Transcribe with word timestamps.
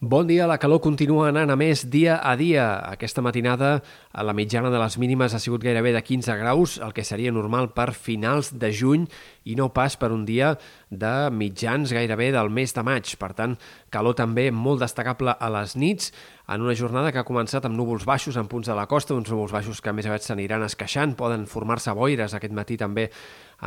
Bon 0.00 0.28
dia, 0.28 0.46
la 0.46 0.60
calor 0.62 0.78
continua 0.78 1.24
anant 1.26 1.50
a 1.50 1.56
més 1.58 1.80
dia 1.90 2.20
a 2.22 2.36
dia. 2.38 2.68
Aquesta 2.86 3.18
matinada 3.18 3.80
la 4.14 4.30
mitjana 4.30 4.70
de 4.70 4.78
les 4.78 4.94
mínimes 4.94 5.34
ha 5.34 5.40
sigut 5.42 5.64
gairebé 5.66 5.90
de 5.90 6.02
15 6.06 6.36
graus, 6.38 6.76
el 6.78 6.94
que 6.94 7.02
seria 7.02 7.32
normal 7.34 7.72
per 7.74 7.88
finals 7.98 8.52
de 8.62 8.70
juny 8.70 9.08
i 9.42 9.56
no 9.58 9.72
pas 9.74 9.98
per 9.98 10.12
un 10.14 10.22
dia 10.22 10.52
de 10.94 11.32
mitjans 11.34 11.90
gairebé 11.90 12.30
del 12.30 12.46
mes 12.46 12.76
de 12.78 12.84
maig. 12.86 13.10
Per 13.18 13.32
tant, 13.34 13.58
calor 13.90 14.14
també 14.14 14.52
molt 14.54 14.86
destacable 14.86 15.34
a 15.34 15.50
les 15.58 15.74
nits, 15.74 16.12
en 16.48 16.62
una 16.64 16.74
jornada 16.74 17.12
que 17.12 17.20
ha 17.20 17.26
començat 17.28 17.66
amb 17.68 17.76
núvols 17.76 18.06
baixos 18.08 18.38
en 18.40 18.48
punts 18.48 18.70
de 18.70 18.74
la 18.76 18.86
costa, 18.88 19.12
uns 19.14 19.28
núvols 19.28 19.52
baixos 19.52 19.82
que 19.84 19.92
més 19.92 20.08
aviat 20.08 20.24
s'aniran 20.24 20.64
esqueixant, 20.64 21.12
poden 21.18 21.44
formar-se 21.46 21.92
boires 21.92 22.32
aquest 22.34 22.54
matí 22.56 22.78
també 22.80 23.10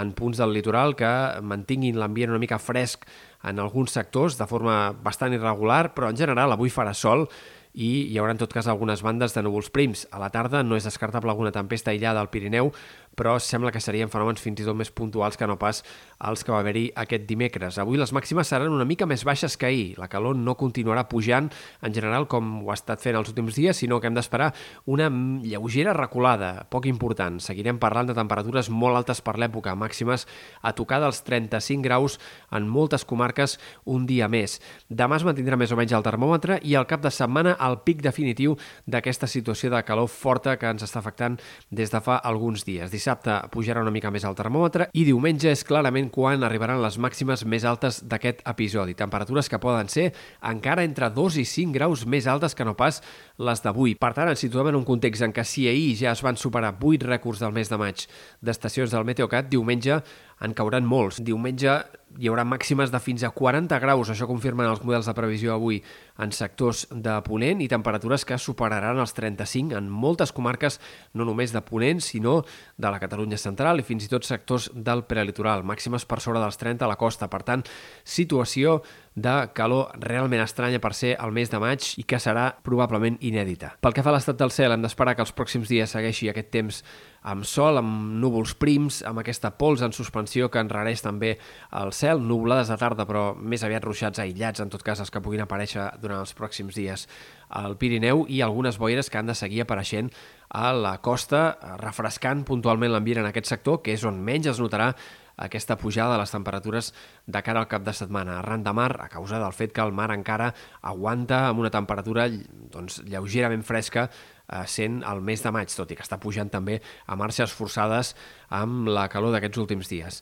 en 0.00 0.14
punts 0.16 0.40
del 0.40 0.54
litoral 0.56 0.96
que 0.96 1.10
mantinguin 1.44 2.00
l'ambient 2.00 2.32
una 2.32 2.40
mica 2.40 2.58
fresc 2.58 3.04
en 3.44 3.60
alguns 3.60 3.92
sectors 3.92 4.38
de 4.40 4.48
forma 4.48 4.94
bastant 5.04 5.36
irregular, 5.36 5.90
però 5.92 6.08
en 6.08 6.16
general 6.16 6.56
avui 6.56 6.72
farà 6.72 6.94
sol 6.96 7.26
i 7.74 7.90
hi 8.10 8.16
haurà 8.18 8.32
en 8.34 8.40
tot 8.40 8.52
cas 8.52 8.66
algunes 8.66 9.02
bandes 9.06 9.34
de 9.36 9.42
núvols 9.44 9.70
prims. 9.70 10.06
A 10.10 10.18
la 10.18 10.30
tarda 10.34 10.64
no 10.64 10.78
és 10.78 10.86
descartable 10.88 11.30
alguna 11.30 11.52
tempesta 11.54 11.92
aïllada 11.92 12.22
al 12.22 12.30
Pirineu, 12.32 12.72
però 13.20 13.36
sembla 13.36 13.68
que 13.68 13.82
serien 13.84 14.08
fenòmens 14.08 14.40
fins 14.40 14.62
i 14.62 14.64
tot 14.64 14.78
més 14.78 14.88
puntuals 14.96 15.36
que 15.36 15.44
no 15.44 15.58
pas 15.60 15.82
els 16.24 16.40
que 16.44 16.52
va 16.52 16.60
haver-hi 16.62 16.86
aquest 17.02 17.26
dimecres. 17.28 17.76
Avui 17.80 18.00
les 18.00 18.14
màximes 18.16 18.48
seran 18.48 18.72
una 18.72 18.86
mica 18.88 19.04
més 19.08 19.26
baixes 19.28 19.58
que 19.60 19.68
ahir. 19.68 19.98
La 20.00 20.08
calor 20.08 20.38
no 20.40 20.54
continuarà 20.56 21.04
pujant 21.08 21.50
en 21.84 21.92
general 21.96 22.26
com 22.32 22.62
ho 22.64 22.70
ha 22.72 22.76
estat 22.78 23.02
fent 23.04 23.18
els 23.18 23.28
últims 23.28 23.58
dies, 23.58 23.76
sinó 23.76 23.98
que 24.00 24.08
hem 24.08 24.16
d'esperar 24.16 24.54
una 24.88 25.10
lleugera 25.44 25.92
reculada, 25.96 26.64
poc 26.72 26.88
important. 26.88 27.36
Seguirem 27.44 27.80
parlant 27.82 28.08
de 28.08 28.16
temperatures 28.16 28.70
molt 28.72 29.02
altes 29.02 29.20
per 29.24 29.36
l'època, 29.40 29.76
màximes 29.76 30.24
a 30.64 30.72
tocar 30.76 31.02
dels 31.04 31.20
35 31.26 31.84
graus 31.84 32.16
en 32.56 32.68
moltes 32.68 33.04
comarques 33.04 33.58
un 33.84 34.08
dia 34.08 34.28
més. 34.32 34.58
Demà 34.88 35.20
es 35.20 35.28
mantindrà 35.28 35.60
més 35.60 35.72
o 35.72 35.80
menys 35.80 35.92
el 35.96 36.06
termòmetre 36.06 36.60
i 36.64 36.76
al 36.76 36.88
cap 36.88 37.04
de 37.04 37.12
setmana 37.12 37.56
el 37.68 37.80
pic 37.84 38.00
definitiu 38.04 38.56
d'aquesta 38.88 39.28
situació 39.28 39.72
de 39.72 39.84
calor 39.84 40.08
forta 40.08 40.56
que 40.56 40.72
ens 40.72 40.88
està 40.88 41.04
afectant 41.04 41.36
des 41.68 41.92
de 41.92 42.00
fa 42.00 42.16
alguns 42.16 42.64
dies. 42.64 42.88
Dissabte 42.88 43.09
pujarà 43.52 43.82
una 43.82 43.92
mica 43.94 44.10
més 44.12 44.24
el 44.28 44.36
termòmetre 44.38 44.88
i 44.94 45.04
diumenge 45.08 45.50
és 45.50 45.64
clarament 45.66 46.10
quan 46.14 46.44
arribaran 46.46 46.82
les 46.82 46.98
màximes 47.02 47.44
més 47.44 47.64
altes 47.64 48.02
d'aquest 48.06 48.42
episodi. 48.48 48.94
Temperatures 48.98 49.48
que 49.50 49.60
poden 49.62 49.88
ser 49.88 50.10
encara 50.46 50.84
entre 50.86 51.10
2 51.10 51.40
i 51.42 51.46
5 51.48 51.74
graus 51.74 52.06
més 52.06 52.26
altes 52.30 52.54
que 52.54 52.64
no 52.64 52.76
pas 52.78 53.02
les 53.38 53.62
d'avui. 53.64 53.96
Per 54.00 54.12
tant, 54.16 54.30
ens 54.30 54.42
situem 54.42 54.70
en 54.70 54.80
un 54.80 54.86
context 54.88 55.26
en 55.26 55.34
què 55.34 55.44
si 55.44 55.68
ahir 55.68 55.94
ja 55.98 56.14
es 56.14 56.22
van 56.22 56.38
superar 56.40 56.76
8 56.78 57.08
rècords 57.08 57.40
del 57.42 57.54
mes 57.56 57.70
de 57.70 57.78
maig 57.80 58.06
d'estacions 58.40 58.90
del 58.94 59.06
Meteocat, 59.08 59.50
diumenge 59.50 60.00
en 60.40 60.54
cauran 60.56 60.86
molts. 60.88 61.20
Diumenge 61.24 61.74
hi 62.18 62.30
haurà 62.30 62.44
màximes 62.48 62.90
de 62.90 62.98
fins 63.02 63.22
a 63.22 63.30
40 63.34 63.78
graus, 63.82 64.10
això 64.10 64.26
confirmen 64.26 64.66
els 64.66 64.82
models 64.82 65.06
de 65.06 65.14
previsió 65.14 65.54
avui 65.54 65.78
en 66.20 66.32
sectors 66.36 66.84
de 66.90 67.16
Ponent 67.26 67.62
i 67.64 67.68
temperatures 67.70 68.26
que 68.28 68.38
superaran 68.38 69.00
els 69.00 69.14
35 69.16 69.78
en 69.78 69.88
moltes 69.90 70.34
comarques, 70.36 70.78
no 71.16 71.26
només 71.28 71.54
de 71.54 71.62
Ponent, 71.64 72.02
sinó 72.04 72.40
de 72.76 72.90
la 72.92 73.00
Catalunya 73.02 73.40
central 73.40 73.80
i 73.80 73.86
fins 73.86 74.06
i 74.06 74.12
tot 74.12 74.28
sectors 74.28 74.70
del 74.74 75.04
prelitoral, 75.08 75.64
màximes 75.64 76.06
per 76.06 76.20
sobre 76.20 76.42
dels 76.42 76.60
30 76.60 76.84
a 76.84 76.90
la 76.90 76.98
costa. 77.00 77.30
Per 77.32 77.42
tant, 77.46 77.64
situació 78.04 78.80
de 79.14 79.50
calor 79.54 79.90
realment 80.00 80.42
estranya 80.42 80.80
per 80.80 80.92
ser 80.94 81.16
el 81.18 81.32
mes 81.34 81.50
de 81.50 81.58
maig 81.60 81.86
i 81.98 82.04
que 82.06 82.20
serà 82.22 82.50
probablement 82.62 83.18
inèdita. 83.20 83.74
Pel 83.82 83.94
que 83.96 84.04
fa 84.06 84.12
a 84.12 84.16
l'estat 84.16 84.38
del 84.38 84.52
cel, 84.54 84.72
hem 84.72 84.84
d'esperar 84.84 85.16
que 85.16 85.24
els 85.24 85.34
pròxims 85.34 85.70
dies 85.70 85.90
segueixi 85.90 86.30
aquest 86.30 86.52
temps 86.54 86.82
amb 87.22 87.44
sol, 87.44 87.76
amb 87.76 88.14
núvols 88.22 88.54
prims, 88.56 89.02
amb 89.04 89.20
aquesta 89.20 89.50
pols 89.60 89.82
en 89.84 89.92
suspensió 89.92 90.48
que 90.48 90.62
enrareix 90.62 91.02
també 91.04 91.34
el 91.76 91.92
cel, 91.92 92.22
nuvolades 92.24 92.70
de 92.72 92.78
tarda 92.80 93.04
però 93.08 93.34
més 93.36 93.64
aviat 93.66 93.84
ruixats 93.84 94.22
aïllats, 94.22 94.62
en 94.62 94.72
tot 94.72 94.82
cas 94.86 95.02
els 95.02 95.12
que 95.12 95.20
puguin 95.20 95.44
aparèixer 95.44 95.90
durant 96.00 96.09
els 96.16 96.34
pròxims 96.36 96.76
dies 96.76 97.06
al 97.50 97.76
Pirineu 97.78 98.24
i 98.28 98.40
algunes 98.42 98.78
boires 98.78 99.10
que 99.10 99.18
han 99.18 99.30
de 99.30 99.34
seguir 99.34 99.64
apareixent 99.64 100.10
a 100.50 100.72
la 100.74 100.96
costa, 101.02 101.58
refrescant 101.78 102.44
puntualment 102.46 102.92
l'ambient 102.92 103.22
en 103.24 103.30
aquest 103.30 103.50
sector, 103.50 103.80
que 103.82 103.94
és 103.94 104.04
on 104.06 104.18
menys 104.22 104.50
es 104.50 104.62
notarà 104.62 104.92
aquesta 105.40 105.76
pujada 105.80 106.14
de 106.14 106.20
les 106.20 106.30
temperatures 106.30 106.92
de 107.26 107.42
cara 107.42 107.62
al 107.62 107.68
cap 107.68 107.82
de 107.82 107.94
setmana. 107.96 108.38
Arran 108.38 108.62
de 108.62 108.74
mar, 108.76 108.92
a 109.00 109.08
causa 109.08 109.40
del 109.40 109.56
fet 109.56 109.72
que 109.72 109.82
el 109.82 109.94
mar 109.96 110.10
encara 110.12 110.52
aguanta 110.82 111.46
amb 111.48 111.64
una 111.64 111.72
temperatura 111.72 112.28
doncs, 112.28 113.00
lleugerament 113.08 113.64
fresca 113.64 114.06
eh, 114.10 114.64
sent 114.66 115.00
el 115.08 115.24
mes 115.24 115.42
de 115.42 115.54
maig, 115.54 115.72
tot 115.72 115.90
i 115.90 115.96
que 115.96 116.04
està 116.04 116.20
pujant 116.20 116.52
també 116.52 116.80
a 117.06 117.16
marxes 117.16 117.56
forçades 117.56 118.14
amb 118.50 118.90
la 118.92 119.08
calor 119.08 119.32
d'aquests 119.34 119.64
últims 119.64 119.88
dies. 119.88 120.20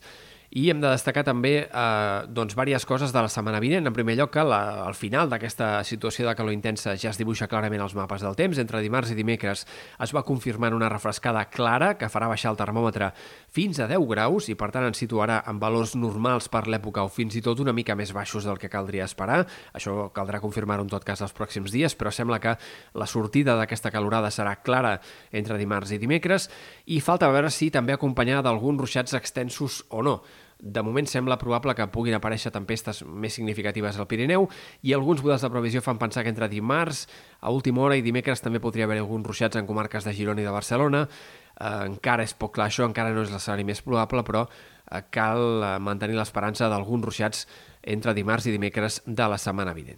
I 0.49 0.63
hem 0.71 0.79
de 0.81 0.89
destacar 0.89 1.21
també 1.27 1.51
eh, 1.61 2.21
doncs, 2.33 2.55
diverses 2.55 2.87
coses 2.89 3.11
de 3.13 3.21
la 3.21 3.29
setmana 3.29 3.59
vinent. 3.61 3.85
En 3.85 3.93
primer 3.93 4.15
lloc, 4.17 4.31
que 4.33 4.41
la, 4.41 4.81
al 4.87 4.95
final 4.97 5.29
d'aquesta 5.29 5.83
situació 5.85 6.25
de 6.25 6.33
calor 6.33 6.55
intensa 6.55 6.95
ja 6.97 7.11
es 7.11 7.19
dibuixa 7.21 7.45
clarament 7.47 7.83
els 7.85 7.93
mapes 7.93 8.25
del 8.25 8.33
temps. 8.39 8.57
Entre 8.57 8.81
dimarts 8.81 9.13
i 9.13 9.17
dimecres 9.17 9.67
es 10.01 10.13
va 10.15 10.23
confirmar 10.25 10.71
una 10.73 10.89
refrescada 10.89 11.43
clara 11.53 11.91
que 11.99 12.09
farà 12.09 12.31
baixar 12.31 12.55
el 12.55 12.57
termòmetre 12.57 13.11
fins 13.53 13.77
a 13.77 13.85
10 13.91 14.07
graus 14.09 14.49
i, 14.49 14.55
per 14.57 14.71
tant, 14.73 14.87
ens 14.89 14.97
situarà 14.97 15.43
en 15.45 15.61
valors 15.61 15.93
normals 15.93 16.49
per 16.49 16.63
l'època 16.65 17.05
o 17.05 17.13
fins 17.13 17.37
i 17.37 17.43
tot 17.45 17.61
una 17.61 17.73
mica 17.73 17.93
més 17.93 18.09
baixos 18.15 18.49
del 18.49 18.57
que 18.57 18.73
caldria 18.73 19.05
esperar. 19.05 19.43
Això 19.77 20.09
caldrà 20.17 20.41
confirmar-ho 20.41 20.87
en 20.87 20.89
tot 20.89 21.05
cas 21.05 21.21
els 21.21 21.35
pròxims 21.37 21.69
dies, 21.69 21.93
però 21.93 22.09
sembla 22.09 22.41
que 22.41 22.57
la 22.97 23.05
sortida 23.05 23.53
d'aquesta 23.59 23.93
calorada 23.93 24.33
serà 24.33 24.57
clara 24.65 24.97
entre 25.29 25.61
dimarts 25.61 25.93
i 25.93 26.01
dimecres 26.01 26.49
i 26.89 26.97
falta 27.05 27.29
veure 27.29 27.53
si 27.53 27.69
també 27.69 27.93
acompanyada 27.93 28.49
d'alguns 28.49 28.81
ruixats 28.81 29.13
extensos 29.13 29.83
o 29.93 30.01
no. 30.01 30.19
De 30.59 30.81
moment 30.83 31.07
sembla 31.07 31.37
probable 31.39 31.71
que 31.71 31.85
puguin 31.87 32.17
aparèixer 32.17 32.51
tempestes 32.51 32.99
més 33.07 33.31
significatives 33.37 33.95
al 33.95 34.09
Pirineu 34.11 34.49
i 34.83 34.91
alguns 34.91 35.23
models 35.23 35.45
de 35.45 35.49
previsió 35.53 35.79
fan 35.81 36.01
pensar 36.01 36.25
que 36.25 36.33
entre 36.33 36.49
dimarts 36.51 37.05
a 37.39 37.53
última 37.55 37.85
hora 37.85 37.95
i 37.95 38.03
dimecres 38.03 38.43
també 38.43 38.59
podria 38.59 38.83
haver 38.83 38.99
alguns 38.99 39.25
ruixats 39.25 39.55
en 39.55 39.69
comarques 39.69 40.03
de 40.03 40.13
Girona 40.17 40.43
i 40.43 40.47
de 40.49 40.51
Barcelona. 40.51 41.05
Eh, 41.55 41.71
encara 41.87 42.27
és 42.27 42.35
poc 42.35 42.57
clar 42.59 42.67
això, 42.67 42.83
encara 42.83 43.15
no 43.15 43.23
és 43.23 43.31
l'escenari 43.31 43.63
més 43.63 43.79
probable, 43.81 44.25
però 44.27 44.43
eh, 44.45 45.01
cal 45.15 45.63
eh, 45.63 45.73
mantenir 45.79 46.19
l'esperança 46.19 46.67
d'alguns 46.67 47.07
ruixats 47.07 47.47
entre 47.81 48.13
dimarts 48.13 48.51
i 48.51 48.55
dimecres 48.55 49.01
de 49.07 49.31
la 49.31 49.39
setmana 49.39 49.73
vinent. 49.73 49.97